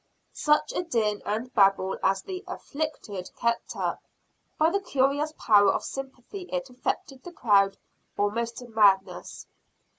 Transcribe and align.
Such 0.33 0.73
a 0.73 0.81
din 0.81 1.21
and 1.27 1.53
babel 1.53 1.95
as 2.01 2.23
the 2.23 2.43
"afflicted" 2.47 3.29
kept 3.37 3.75
up! 3.75 4.01
By 4.57 4.71
the 4.71 4.79
curious 4.81 5.31
power 5.37 5.71
of 5.71 5.83
sympathy 5.83 6.49
it 6.51 6.71
affected 6.71 7.21
the 7.21 7.31
crowd 7.31 7.77
almost 8.17 8.57
to 8.57 8.67
madness. 8.67 9.45